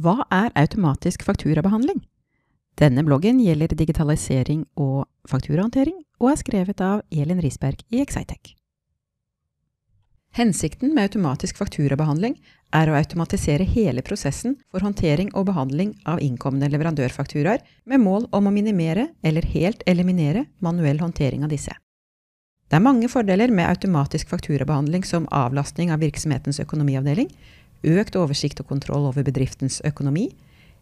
Hva 0.00 0.22
er 0.32 0.48
automatisk 0.56 1.26
fakturabehandling? 1.26 1.98
Denne 2.80 3.02
bloggen 3.04 3.40
gjelder 3.42 3.74
digitalisering 3.76 4.62
og 4.80 5.04
fakturahåndtering, 5.28 5.98
og 6.22 6.30
er 6.30 6.38
skrevet 6.40 6.80
av 6.80 7.02
Elin 7.12 7.42
Risberg 7.44 7.82
i 7.92 8.00
Excitec. 8.00 8.54
Hensikten 10.38 10.94
med 10.94 11.10
automatisk 11.10 11.58
fakturabehandling 11.60 12.38
er 12.72 12.88
å 12.88 12.96
automatisere 12.96 13.66
hele 13.66 14.00
prosessen 14.06 14.56
for 14.70 14.86
håndtering 14.86 15.34
og 15.34 15.50
behandling 15.50 15.92
av 16.08 16.22
innkomne 16.24 16.70
leverandørfakturaer, 16.70 17.60
med 17.84 18.00
mål 18.00 18.30
om 18.32 18.48
å 18.48 18.54
minimere 18.54 19.10
eller 19.26 19.52
helt 19.52 19.84
eliminere 19.90 20.46
manuell 20.64 21.02
håndtering 21.02 21.44
av 21.44 21.52
disse. 21.52 21.76
Det 22.70 22.78
er 22.78 22.86
mange 22.86 23.10
fordeler 23.10 23.50
med 23.52 23.66
automatisk 23.66 24.30
fakturabehandling 24.30 25.04
som 25.04 25.28
avlastning 25.34 25.90
av 25.90 26.00
virksomhetens 26.00 26.62
økonomiavdeling, 26.62 27.28
økt 27.86 28.16
oversikt 28.16 28.60
og 28.62 28.68
kontroll 28.72 29.08
over 29.08 29.24
bedriftens 29.26 29.80
økonomi, 29.86 30.28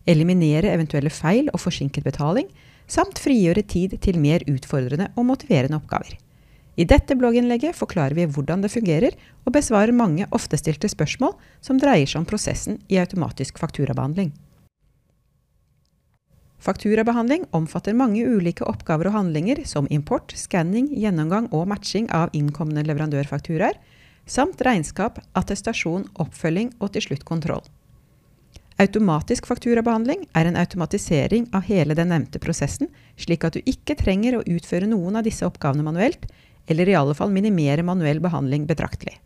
eliminere 0.09 0.73
eventuelle 0.73 1.13
feil 1.13 1.51
og 1.53 1.61
forsinket 1.63 2.07
betaling, 2.07 2.49
samt 2.89 3.21
frigjøre 3.21 3.63
tid 3.69 3.99
til 4.01 4.19
mer 4.21 4.45
utfordrende 4.49 5.11
og 5.17 5.29
motiverende 5.29 5.79
oppgaver. 5.79 6.17
I 6.79 6.87
dette 6.87 7.17
blogginnlegget 7.19 7.75
forklarer 7.75 8.15
vi 8.15 8.29
hvordan 8.31 8.63
det 8.63 8.71
fungerer, 8.71 9.15
og 9.45 9.55
besvarer 9.57 9.93
mange 9.93 10.29
ofte 10.31 10.59
stilte 10.61 10.89
spørsmål 10.89 11.35
som 11.61 11.81
dreier 11.81 12.07
seg 12.07 12.23
om 12.23 12.29
prosessen 12.29 12.79
i 12.89 13.01
automatisk 13.03 13.59
fakturabehandling. 13.59 14.31
Fakturabehandling 16.63 17.47
omfatter 17.55 17.95
mange 17.95 18.25
ulike 18.27 18.67
oppgaver 18.67 19.11
og 19.11 19.15
handlinger 19.15 19.63
som 19.67 19.87
import, 19.95 20.35
skanning, 20.35 20.89
gjennomgang 20.91 21.47
og 21.55 21.69
matching 21.71 22.09
av 22.15 22.35
innkomne 22.35 22.83
leverandørfakturaer, 22.87 23.79
samt 24.31 24.61
regnskap, 24.65 25.19
attestasjon, 25.39 26.07
oppfølging 26.21 26.75
og 26.79 26.93
til 26.95 27.09
slutt 27.09 27.25
kontroll. 27.29 27.65
Automatisk 28.79 29.49
fakturabehandling 29.51 30.29
er 30.39 30.47
en 30.47 30.59
automatisering 30.61 31.49
av 31.57 31.65
hele 31.67 31.97
den 31.99 32.13
nevnte 32.13 32.39
prosessen, 32.39 32.93
slik 33.19 33.43
at 33.49 33.57
du 33.57 33.65
ikke 33.67 33.97
trenger 33.99 34.39
å 34.39 34.45
utføre 34.47 34.87
noen 34.87 35.19
av 35.19 35.27
disse 35.27 35.47
oppgavene 35.49 35.83
manuelt, 35.83 36.29
eller 36.71 36.87
i 36.87 36.95
alle 36.95 37.17
fall 37.19 37.33
minimere 37.35 37.83
manuell 37.83 38.21
behandling 38.23 38.69
betraktelig. 38.69 39.17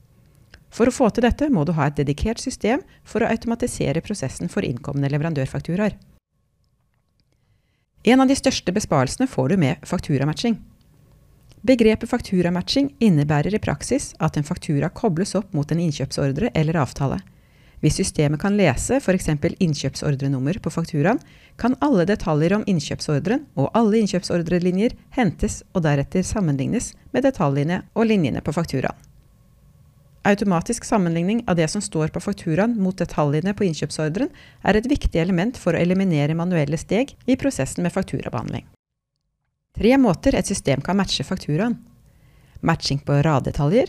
For 0.72 0.88
å 0.88 0.94
få 0.94 1.10
til 1.12 1.26
dette 1.26 1.50
må 1.52 1.66
du 1.68 1.74
ha 1.76 1.90
et 1.90 1.98
dedikert 1.98 2.40
system 2.40 2.80
for 3.04 3.20
å 3.20 3.28
automatisere 3.28 4.00
prosessen 4.00 4.48
for 4.48 4.64
innkomne 4.64 5.10
leverandørfakturaer. 5.12 5.98
En 8.08 8.24
av 8.24 8.30
de 8.30 8.34
største 8.38 8.72
besparelsene 8.74 9.28
får 9.30 9.52
du 9.52 9.60
med 9.60 9.84
fakturamatching. 9.86 10.56
Begrepet 11.62 12.10
fakturamatching 12.10 12.88
innebærer 12.98 13.54
i 13.54 13.58
praksis 13.62 14.12
at 14.18 14.34
en 14.36 14.46
faktura 14.46 14.88
kobles 14.90 15.36
opp 15.38 15.52
mot 15.54 15.70
en 15.70 15.78
innkjøpsordre 15.84 16.50
eller 16.58 16.80
avtale. 16.82 17.20
Hvis 17.82 18.00
systemet 18.00 18.40
kan 18.42 18.56
lese 18.58 18.98
f.eks. 18.98 19.28
innkjøpsordrenummer 19.62 20.58
på 20.62 20.72
fakturaen, 20.74 21.20
kan 21.58 21.76
alle 21.78 22.06
detaljer 22.06 22.56
om 22.56 22.66
innkjøpsordren 22.66 23.46
og 23.54 23.70
alle 23.78 24.02
innkjøpsordrelinjer 24.02 24.98
hentes 25.14 25.62
og 25.72 25.86
deretter 25.86 26.26
sammenlignes 26.26 26.92
med 27.14 27.26
detaljene 27.30 27.84
og 27.94 28.10
linjene 28.10 28.42
på 28.42 28.54
fakturaen. 28.58 28.98
Automatisk 30.26 30.84
sammenligning 30.86 31.44
av 31.50 31.58
det 31.58 31.70
som 31.70 31.82
står 31.82 32.10
på 32.14 32.22
fakturaen 32.22 32.74
mot 32.78 32.98
detaljene 32.98 33.54
på 33.54 33.66
innkjøpsordren 33.70 34.34
er 34.62 34.78
et 34.78 34.90
viktig 34.90 35.18
element 35.18 35.58
for 35.58 35.74
å 35.74 35.82
eliminere 35.82 36.38
manuelle 36.38 36.78
steg 36.78 37.14
i 37.26 37.38
prosessen 37.38 37.86
med 37.86 37.94
fakturabehandling. 37.94 38.66
Tre 39.72 39.96
måter 39.98 40.36
et 40.36 40.46
system 40.46 40.82
kan 40.84 40.98
matche 40.98 41.24
fakturaen. 41.24 41.78
Matching 42.60 42.98
på 43.06 43.16
raddetaljer, 43.24 43.88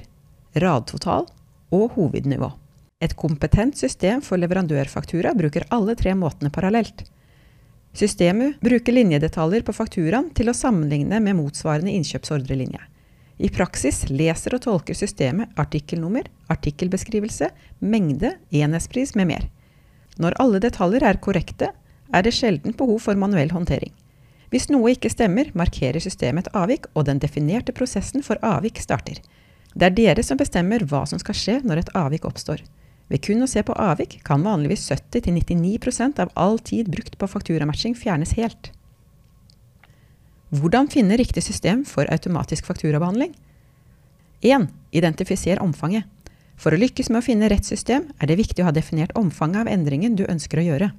radtotal 0.56 1.26
og 1.76 1.98
hovednivå. 1.98 2.48
Et 3.04 3.16
kompetent 3.20 3.76
system 3.78 4.22
for 4.24 4.40
leverandørfaktura 4.40 5.34
bruker 5.36 5.66
alle 5.76 5.96
tre 6.00 6.14
måtene 6.16 6.54
parallelt. 6.56 7.04
Systemet 7.94 8.62
bruker 8.64 8.96
linjedetaljer 8.96 9.66
på 9.68 9.76
fakturaen 9.76 10.30
til 10.34 10.50
å 10.50 10.56
sammenligne 10.58 11.20
med 11.22 11.36
motsvarende 11.38 11.92
innkjøpsordrelinje. 11.94 12.80
I 13.44 13.50
praksis 13.52 14.06
leser 14.10 14.56
og 14.56 14.64
tolker 14.64 14.96
systemet 14.98 15.52
artikkelnummer, 15.60 16.30
artikkelbeskrivelse, 16.54 17.50
mengde, 17.80 18.38
enhetspris 18.56 19.14
med 19.20 19.30
mer. 19.34 19.50
Når 20.22 20.38
alle 20.40 20.62
detaljer 20.64 21.04
er 21.10 21.20
korrekte, 21.22 21.74
er 22.14 22.24
det 22.24 22.34
sjelden 22.38 22.78
behov 22.78 23.02
for 23.04 23.20
manuell 23.20 23.52
håndtering. 23.52 23.92
Hvis 24.54 24.68
noe 24.70 24.92
ikke 24.94 25.10
stemmer, 25.10 25.48
markerer 25.58 25.98
systemet 26.04 26.46
et 26.46 26.54
avvik, 26.54 26.86
og 26.94 27.08
den 27.08 27.18
definerte 27.18 27.74
prosessen 27.74 28.22
for 28.22 28.38
avvik 28.46 28.78
starter. 28.84 29.18
Det 29.74 29.88
er 29.88 29.96
dere 29.98 30.22
som 30.22 30.38
bestemmer 30.38 30.84
hva 30.86 31.08
som 31.10 31.18
skal 31.18 31.38
skje 31.40 31.56
når 31.66 31.82
et 31.82 31.90
avvik 31.98 32.28
oppstår. 32.30 32.62
Ved 33.10 33.24
kun 33.26 33.42
å 33.42 33.50
se 33.50 33.64
på 33.66 33.74
avvik 33.74 34.20
kan 34.28 34.46
vanligvis 34.46 34.86
70-99 34.94 36.22
av 36.22 36.30
all 36.38 36.60
tid 36.62 36.92
brukt 36.94 37.18
på 37.18 37.30
fakturamatching 37.32 37.98
fjernes 37.98 38.36
helt. 38.38 38.70
Hvordan 40.54 40.92
finne 40.94 41.18
riktig 41.18 41.42
system 41.42 41.82
for 41.90 42.06
automatisk 42.14 42.70
fakturabehandling? 42.70 43.34
1. 44.46 44.70
Identifiser 44.94 45.64
omfanget. 45.66 46.06
For 46.62 46.76
å 46.76 46.78
lykkes 46.78 47.10
med 47.10 47.24
å 47.24 47.26
finne 47.26 47.50
rett 47.50 47.66
system 47.66 48.12
er 48.22 48.30
det 48.30 48.38
viktig 48.38 48.62
å 48.62 48.70
ha 48.70 48.76
definert 48.76 49.18
omfanget 49.18 49.64
av 49.64 49.74
endringen 49.74 50.14
du 50.14 50.28
ønsker 50.30 50.62
å 50.62 50.68
gjøre. 50.68 50.92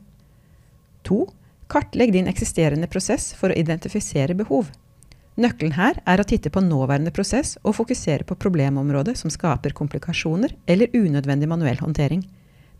2. 1.06 1.22
Kartlegg 1.68 2.12
din 2.12 2.28
eksisterende 2.28 2.88
prosess 2.90 3.32
for 3.38 3.50
å 3.50 3.58
identifisere 3.58 4.36
behov. 4.36 4.70
Nøkkelen 5.40 5.74
her 5.74 5.98
er 6.06 6.20
å 6.20 6.26
titte 6.28 6.52
på 6.54 6.62
nåværende 6.62 7.10
prosess 7.14 7.56
og 7.64 7.74
fokusere 7.80 8.26
på 8.28 8.36
problemområdet 8.38 9.16
som 9.18 9.32
skaper 9.32 9.74
komplikasjoner 9.74 10.54
eller 10.70 10.92
unødvendig 10.94 11.48
manuell 11.50 11.80
håndtering. 11.80 12.22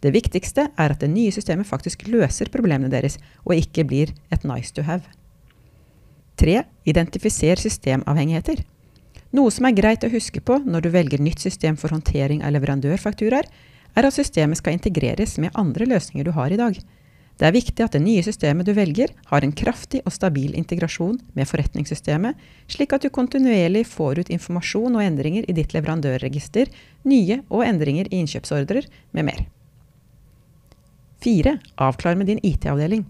Det 0.05 0.13
viktigste 0.15 0.69
er 0.69 0.93
at 0.93 1.01
det 1.01 1.11
nye 1.11 1.33
systemet 1.35 1.67
faktisk 1.67 2.05
løser 2.13 2.53
problemene 2.53 2.93
deres, 2.93 3.17
og 3.43 3.57
ikke 3.57 3.87
blir 3.89 4.13
et 4.31 4.45
nice 4.47 4.71
to 4.77 4.85
have. 4.87 5.03
3. 6.39 6.61
Identifiser 6.85 7.59
systemavhengigheter. 7.63 8.61
Noe 9.35 9.51
som 9.51 9.67
er 9.67 9.75
greit 9.75 10.05
å 10.07 10.13
huske 10.13 10.43
på 10.45 10.61
når 10.63 10.85
du 10.85 10.91
velger 10.95 11.23
nytt 11.23 11.43
system 11.43 11.79
for 11.81 11.95
håndtering 11.95 12.45
av 12.45 12.53
leverandørfakturaer, 12.55 13.49
er 13.95 14.07
at 14.07 14.15
systemet 14.15 14.61
skal 14.61 14.77
integreres 14.77 15.39
med 15.43 15.55
andre 15.59 15.89
løsninger 15.91 16.27
du 16.27 16.35
har 16.37 16.53
i 16.55 16.61
dag. 16.61 16.79
Det 17.35 17.49
er 17.49 17.55
viktig 17.57 17.83
at 17.83 17.97
det 17.97 18.03
nye 18.05 18.23
systemet 18.23 18.67
du 18.69 18.71
velger, 18.77 19.11
har 19.27 19.43
en 19.43 19.53
kraftig 19.53 20.05
og 20.07 20.15
stabil 20.15 20.53
integrasjon 20.55 21.17
med 21.35 21.49
forretningssystemet, 21.51 22.39
slik 22.71 22.95
at 22.95 23.03
du 23.03 23.11
kontinuerlig 23.11 23.83
får 23.91 24.23
ut 24.23 24.31
informasjon 24.31 24.95
og 24.95 25.03
endringer 25.03 25.49
i 25.51 25.57
ditt 25.57 25.75
leverandørregister, 25.75 26.71
nye 27.11 27.41
og 27.49 27.67
endringer 27.67 28.07
i 28.11 28.23
innkjøpsordrer, 28.23 28.87
med 29.19 29.29
mer. 29.33 29.43
4. 31.25 31.57
Avklar 31.81 32.15
med 32.21 32.31
din 32.31 32.43
IT-avdeling. 32.45 33.03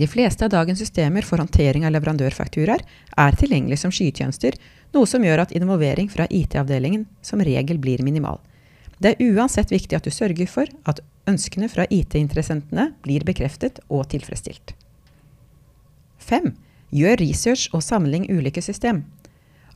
De 0.00 0.08
fleste 0.08 0.46
av 0.46 0.52
dagens 0.54 0.80
systemer 0.80 1.26
for 1.26 1.42
håndtering 1.42 1.84
av 1.84 1.92
leverandørfakturaer 1.92 2.80
er 3.20 3.36
tilgjengelig 3.36 3.82
som 3.82 3.92
skytjenester, 3.92 4.56
noe 4.96 5.08
som 5.08 5.24
gjør 5.24 5.44
at 5.44 5.52
involvering 5.56 6.08
fra 6.08 6.24
IT-avdelingen 6.30 7.04
som 7.20 7.42
regel 7.44 7.80
blir 7.82 8.00
minimal. 8.06 8.40
Det 9.02 9.12
er 9.12 9.34
uansett 9.34 9.72
viktig 9.74 9.98
at 9.98 10.06
du 10.06 10.14
sørger 10.14 10.48
for 10.48 10.70
at 10.88 11.02
ønskene 11.28 11.68
fra 11.70 11.86
IT-interessentene 11.90 12.92
blir 13.04 13.24
bekreftet 13.26 13.80
og 13.88 14.08
tilfredsstilt. 14.12 14.74
5. 16.22 16.52
Gjør 16.92 17.18
research 17.22 17.70
og 17.72 17.82
samling 17.84 18.28
ulike 18.30 18.62
system. 18.62 19.04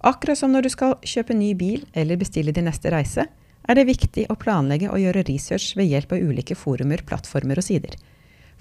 Akkurat 0.07 0.39
som 0.39 0.53
når 0.53 0.67
du 0.67 0.71
skal 0.75 0.99
kjøpe 1.07 1.35
ny 1.35 1.55
bil 1.59 1.87
eller 1.97 2.21
bestille 2.21 2.53
din 2.55 2.69
neste 2.69 2.93
reise, 2.93 3.27
er 3.67 3.75
det 3.75 3.89
viktig 3.89 4.29
å 4.31 4.37
planlegge 4.39 4.91
og 4.93 5.01
gjøre 5.03 5.25
research 5.27 5.75
ved 5.79 5.89
hjelp 5.91 6.13
av 6.15 6.23
ulike 6.23 6.55
forumer, 6.55 7.03
plattformer 7.07 7.59
og 7.59 7.67
sider. 7.67 7.97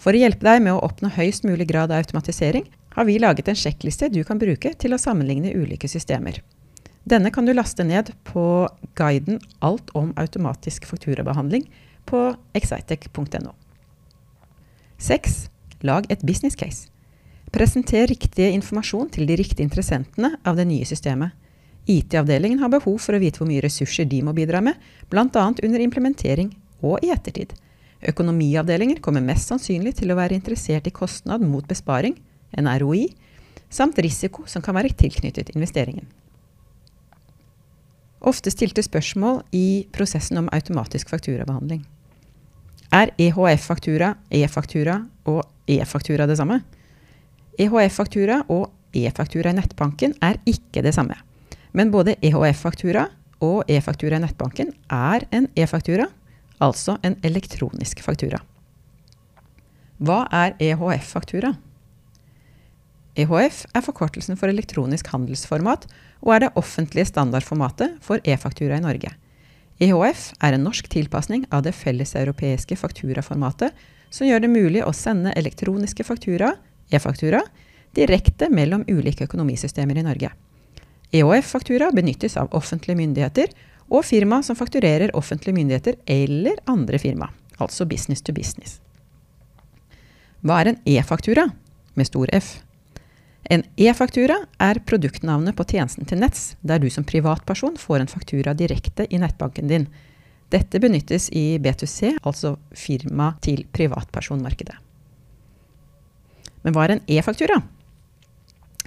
For 0.02 0.16
å 0.16 0.22
hjelpe 0.22 0.48
deg 0.48 0.64
med 0.66 0.74
å 0.74 0.82
oppnå 0.88 1.12
høyest 1.16 1.46
mulig 1.46 1.68
grad 1.70 1.94
av 1.94 2.02
automatisering, 2.02 2.66
har 2.96 3.06
vi 3.06 3.20
laget 3.20 3.52
en 3.52 3.60
sjekkliste 3.60 4.10
du 4.10 4.24
kan 4.24 4.40
bruke 4.40 4.72
til 4.80 4.96
å 4.96 5.00
sammenligne 5.00 5.54
ulike 5.54 5.88
systemer. 5.92 6.40
Denne 7.06 7.30
kan 7.30 7.46
du 7.46 7.54
laste 7.54 7.84
ned 7.86 8.10
på 8.26 8.66
guiden 8.98 9.38
Alt 9.62 9.92
om 9.94 10.10
automatisk 10.18 10.88
fakturabehandling 10.90 11.68
på 12.06 12.28
excitec.no. 12.58 13.54
6. 14.98 15.50
Lag 15.86 16.06
et 16.10 16.22
business 16.26 16.56
case. 16.56 16.88
Presenter 17.54 18.08
riktig 18.10 18.50
informasjon 18.54 19.10
til 19.16 19.28
de 19.30 19.38
riktige 19.40 19.66
interessentene 19.66 20.34
av 20.44 20.58
det 20.60 20.66
nye 20.68 20.88
systemet. 20.88 21.36
IT-avdelingen 21.86 22.60
har 22.64 22.72
behov 22.74 22.98
for 23.04 23.16
å 23.16 23.22
vite 23.22 23.40
hvor 23.40 23.50
mye 23.50 23.62
ressurser 23.64 24.08
de 24.10 24.24
må 24.26 24.34
bidra 24.34 24.62
med, 24.66 24.80
bl.a. 25.12 25.28
under 25.46 25.84
implementering 25.84 26.50
og 26.82 27.06
i 27.06 27.12
ettertid. 27.14 27.54
Økonomiavdelinger 28.06 29.00
kommer 29.02 29.24
mest 29.24 29.52
sannsynlig 29.52 29.96
til 30.00 30.12
å 30.12 30.18
være 30.18 30.38
interessert 30.38 30.90
i 30.90 30.94
kostnad 30.94 31.46
mot 31.46 31.66
besparing, 31.70 32.18
en 32.58 32.70
ROI, 32.82 33.08
samt 33.70 34.00
risiko 34.02 34.46
som 34.50 34.64
kan 34.66 34.76
være 34.78 34.94
tilknyttet 34.98 35.54
investeringen. 35.56 36.08
Ofte 38.26 38.50
stilte 38.50 38.82
spørsmål 38.82 39.44
i 39.54 39.86
prosessen 39.94 40.40
om 40.42 40.50
automatisk 40.54 41.12
fakturabehandling. 41.14 41.84
Er 42.96 43.12
EHF-faktura, 43.20 44.14
e-faktura 44.32 44.96
og 45.28 45.42
e-faktura 45.68 46.28
det 46.30 46.38
samme? 46.40 46.62
EHF-faktura 47.60 48.38
og 48.54 48.70
e-faktura 48.96 49.52
i 49.52 49.58
nettbanken 49.58 50.14
er 50.24 50.38
ikke 50.48 50.84
det 50.86 50.94
samme. 50.96 51.18
Men 51.76 51.92
både 51.92 52.16
EHF-faktura 52.24 53.10
og 53.44 53.68
e-faktura 53.68 54.16
i 54.16 54.24
nettbanken 54.24 54.72
er 54.88 55.26
en 55.36 55.50
e-faktura, 55.60 56.08
altså 56.64 56.96
en 57.04 57.18
elektronisk 57.28 58.00
faktura. 58.06 58.40
Hva 60.00 60.22
er 60.32 60.56
EHF-faktura? 60.64 61.52
EHF 63.16 63.62
er 63.76 63.84
forkortelsen 63.84 64.40
for 64.40 64.52
elektronisk 64.52 65.12
handelsformat, 65.12 65.84
og 66.24 66.34
er 66.36 66.46
det 66.46 66.56
offentlige 66.56 67.12
standardformatet 67.12 68.00
for 68.04 68.24
e-faktura 68.24 68.80
i 68.80 68.88
Norge. 68.88 69.12
EHF 69.80 70.30
er 70.40 70.56
en 70.56 70.64
norsk 70.64 70.88
tilpasning 70.88 71.44
av 71.52 71.66
det 71.66 71.74
felleseuropeiske 71.76 72.78
fakturaformatet, 72.80 73.74
som 74.10 74.28
gjør 74.28 74.46
det 74.46 74.52
mulig 74.54 74.84
å 74.86 74.94
sende 74.96 75.34
elektroniske 75.36 76.06
faktura, 76.08 76.54
e-faktura, 76.90 77.42
direkte 77.96 78.48
mellom 78.52 78.86
ulike 78.88 79.28
økonomisystemer 79.28 80.00
i 80.00 80.06
Norge. 80.06 80.32
EHF-faktura 81.12 81.92
benyttes 81.96 82.38
av 82.40 82.56
offentlige 82.56 82.98
myndigheter 83.00 83.52
og 83.92 84.06
firma 84.08 84.42
som 84.44 84.58
fakturerer 84.58 85.14
offentlige 85.16 85.56
myndigheter 85.56 86.00
eller 86.08 86.60
andre 86.72 87.00
firma, 87.00 87.30
altså 87.60 87.86
business 87.86 88.24
to 88.24 88.34
business. 88.36 88.80
Hva 90.46 90.62
er 90.62 90.72
en 90.72 90.82
e-faktura 90.88 91.50
med 91.96 92.08
stor 92.08 92.32
F? 92.36 92.58
En 93.46 93.62
e-faktura 93.78 94.40
er 94.58 94.80
produktnavnet 94.90 95.54
på 95.58 95.66
tjenesten 95.70 96.08
til 96.10 96.18
Nets, 96.22 96.56
der 96.66 96.82
du 96.82 96.88
som 96.90 97.06
privatperson 97.06 97.78
får 97.78 98.02
en 98.02 98.10
faktura 98.10 98.56
direkte 98.58 99.06
i 99.10 99.20
nettbanken 99.22 99.70
din. 99.70 99.86
Dette 100.50 100.82
benyttes 100.82 101.30
i 101.30 101.60
B2C, 101.62 102.16
altså 102.26 102.56
firma 102.74 103.34
til 103.46 103.66
privatpersonmarkedet. 103.76 104.80
Men 106.66 106.74
hva 106.74 106.88
er 106.88 106.96
en 106.96 107.06
e-faktura? 107.06 107.60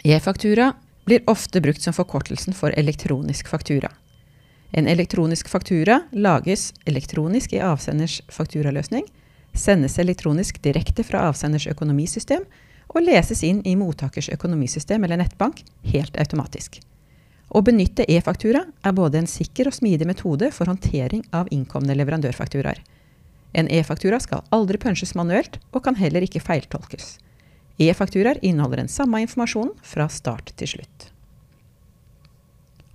E-faktura 0.03 0.73
blir 1.07 1.23
ofte 1.31 1.63
brukt 1.63 1.83
som 1.83 1.95
forkortelsen 1.95 2.57
for 2.57 2.75
elektronisk 2.75 3.49
faktura. 3.49 3.93
En 4.75 4.91
elektronisk 4.91 5.49
faktura 5.49 6.03
lages 6.13 6.73
elektronisk 6.87 7.55
i 7.55 7.63
avsenders 7.65 8.21
fakturaløsning, 8.29 9.07
sendes 9.55 9.99
elektronisk 10.03 10.59
direkte 10.63 11.07
fra 11.07 11.29
avsenders 11.31 11.67
økonomisystem, 11.71 12.43
og 12.88 13.05
leses 13.05 13.43
inn 13.44 13.61
i 13.69 13.76
mottakers 13.76 14.31
økonomisystem 14.32 15.05
eller 15.05 15.20
nettbank 15.20 15.62
helt 15.93 16.17
automatisk. 16.20 16.81
Å 17.49 17.62
benytte 17.64 18.05
e-faktura 18.12 18.64
er 18.85 18.96
både 18.96 19.23
en 19.23 19.31
sikker 19.31 19.70
og 19.70 19.76
smidig 19.76 20.08
metode 20.08 20.50
for 20.52 20.69
håndtering 20.69 21.25
av 21.32 21.49
innkomne 21.55 21.96
leverandørfakturaer. 21.96 22.82
En 23.56 23.70
e-faktura 23.73 24.20
skal 24.20 24.44
aldri 24.52 24.81
punches 24.81 25.14
manuelt, 25.17 25.56
og 25.73 25.87
kan 25.87 25.96
heller 25.96 26.25
ikke 26.26 26.44
feiltolkes. 26.44 27.17
E-fakturaer 27.81 28.40
inneholder 28.44 28.82
den 28.82 28.93
samme 28.93 29.23
informasjonen 29.25 29.73
fra 29.81 30.08
start 30.12 30.52
til 30.61 30.75
slutt. 30.75 31.08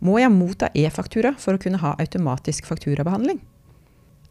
Må 0.04 0.20
jeg 0.20 0.36
motta 0.36 0.70
e-faktura 0.76 1.34
for 1.40 1.56
å 1.56 1.62
kunne 1.64 1.82
ha 1.82 1.96
automatisk 1.98 2.68
fakturabehandling? 2.70 3.40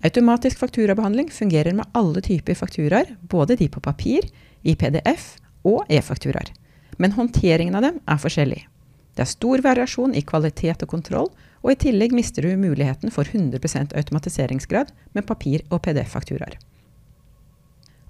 Automatisk 0.07 0.61
fakturabehandling 0.61 1.31
fungerer 1.33 1.75
med 1.75 1.89
alle 1.99 2.23
typer 2.23 2.59
fakturaer, 2.59 3.15
både 3.23 3.57
de 3.59 3.71
på 3.73 3.83
papir, 3.83 4.29
i 4.63 4.77
PDF 4.79 5.42
og 5.65 5.89
e-fakturaer. 5.93 6.53
Men 6.99 7.17
håndteringen 7.17 7.77
av 7.79 7.87
dem 7.87 8.01
er 8.07 8.21
forskjellig. 8.21 8.65
Det 9.13 9.25
er 9.25 9.29
stor 9.29 9.61
variasjon 9.65 10.15
i 10.17 10.25
kvalitet 10.25 10.85
og 10.85 10.91
kontroll, 10.93 11.31
og 11.63 11.73
i 11.73 11.79
tillegg 11.79 12.15
mister 12.17 12.47
du 12.47 12.57
muligheten 12.59 13.13
for 13.15 13.29
100% 13.29 13.93
automatiseringsgrad 13.99 14.93
med 15.13 15.27
papir- 15.29 15.67
og 15.71 15.83
PDF-fakturaer. 15.85 16.57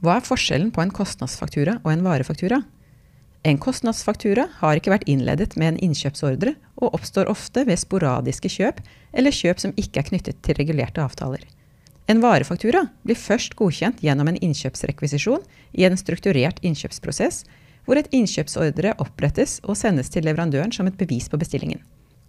Hva 0.02 0.18
er 0.18 0.26
forskjellen 0.26 0.72
på 0.74 0.82
en 0.82 0.94
kostnadsfaktura 0.94 1.76
og 1.82 1.90
en 1.92 2.04
varefaktura? 2.06 2.62
En 3.46 3.58
kostnadsfaktura 3.58 4.46
har 4.60 4.78
ikke 4.78 4.92
vært 4.94 5.08
innledet 5.10 5.56
med 5.58 5.72
en 5.72 5.80
innkjøpsordre, 5.90 6.54
og 6.82 6.94
oppstår 6.98 7.30
ofte 7.30 7.66
ved 7.66 7.78
sporadiske 7.78 8.50
kjøp 8.50 8.80
eller 9.12 9.34
kjøp 9.34 9.62
som 9.62 9.74
ikke 9.78 10.02
er 10.02 10.08
knyttet 10.08 10.40
til 10.42 10.58
regulerte 10.58 11.02
avtaler. 11.02 11.44
En 12.10 12.20
varefaktura 12.20 12.86
blir 13.06 13.18
først 13.18 13.54
godkjent 13.58 14.02
gjennom 14.02 14.28
en 14.28 14.38
innkjøpsrekvisisjon 14.42 15.44
i 15.78 15.86
en 15.86 15.98
strukturert 15.98 16.58
innkjøpsprosess, 16.66 17.44
hvor 17.86 17.98
et 17.98 18.10
innkjøpsordre 18.14 18.94
opprettes 19.02 19.60
og 19.62 19.78
sendes 19.78 20.10
til 20.12 20.26
leverandøren 20.26 20.74
som 20.74 20.88
et 20.90 20.98
bevis 20.98 21.28
på 21.30 21.38
bestillingen. 21.38 21.80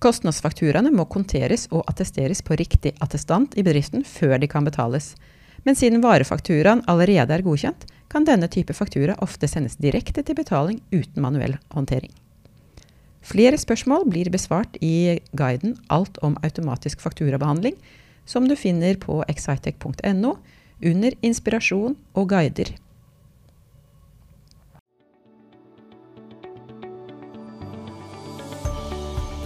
Kostnadsfakturaene 0.04 0.92
må 0.92 1.06
konteres 1.08 1.68
og 1.72 1.86
attesteres 1.88 2.42
på 2.44 2.58
riktig 2.60 2.92
attestant 3.02 3.54
i 3.58 3.64
bedriften 3.64 4.04
før 4.04 4.36
de 4.42 4.50
kan 4.52 4.66
betales. 4.68 5.14
Men 5.64 5.78
siden 5.80 6.04
varefakturaen 6.04 6.84
allerede 6.92 7.34
er 7.34 7.46
godkjent, 7.46 7.86
kan 8.12 8.28
denne 8.28 8.50
type 8.52 8.76
faktura 8.78 9.16
ofte 9.26 9.48
sendes 9.50 9.80
direkte 9.82 10.22
til 10.22 10.38
betaling 10.38 10.82
uten 10.92 11.24
manuell 11.24 11.56
håndtering. 11.74 12.12
Flere 13.24 13.58
spørsmål 13.58 14.04
blir 14.12 14.30
besvart 14.30 14.76
i 14.84 15.22
guiden 15.32 15.78
Alt 15.88 16.20
om 16.22 16.36
automatisk 16.44 17.02
fakturabehandling, 17.02 17.78
som 18.26 18.48
du 18.48 18.56
finner 18.56 18.98
på 19.02 19.22
excitec.no 19.28 20.38
under 20.84 21.16
inspirasjon 21.22 21.96
og 22.14 22.30
guider. 22.30 22.74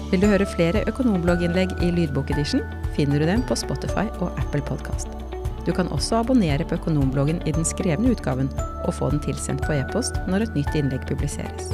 Vil 0.08 0.22
du 0.24 0.30
høre 0.32 0.48
flere 0.48 0.86
økonomblogginnlegg 0.88 1.74
i 1.84 1.92
lydbokedition, 1.92 2.64
finner 2.96 3.20
du 3.20 3.28
dem 3.28 3.44
på 3.44 3.58
Spotify 3.60 4.08
og 4.24 4.32
Apple 4.40 4.64
Podkast. 4.64 5.12
Du 5.68 5.74
kan 5.76 5.90
også 5.92 6.22
abonnere 6.22 6.64
på 6.64 6.78
Økonombloggen 6.80 7.42
i 7.44 7.52
den 7.52 7.68
skrevne 7.68 8.14
utgaven 8.16 8.48
og 8.86 8.94
få 8.96 9.10
den 9.12 9.20
tilsendt 9.20 9.66
på 9.68 9.76
e-post 9.76 10.16
når 10.32 10.46
et 10.46 10.56
nytt 10.56 10.78
innlegg 10.80 11.04
publiseres. 11.10 11.74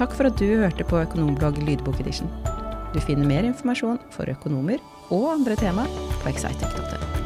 Takk 0.00 0.16
for 0.16 0.30
at 0.30 0.40
du 0.40 0.46
hørte 0.48 0.86
på 0.88 1.02
Økonomblogg 1.02 1.60
lydbokedition. 1.60 2.32
Du 2.94 3.00
finner 3.04 3.28
mer 3.28 3.48
informasjon 3.48 4.00
for 4.14 4.30
økonomer 4.32 4.82
og 5.08 5.30
andre 5.34 5.56
tema 5.60 5.86
på 6.22 6.32
excitec.no. 6.32 7.17